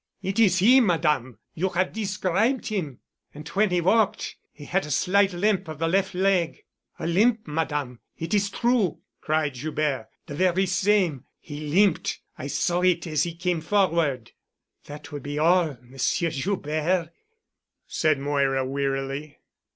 [0.23, 1.37] "It is he, Madame!
[1.53, 2.97] You have described him——"
[3.35, 6.63] "And when he walked he had a slight limp of the left leg——"
[6.97, 7.99] "A limp, Madame.
[8.17, 11.25] It is true," cried Joubert, "the very same.
[11.39, 12.19] He limped.
[12.35, 14.31] I saw it as he came forward——"
[14.85, 17.09] "That will be all, Monsieur Joubert,"
[17.85, 19.37] said Moira wearily.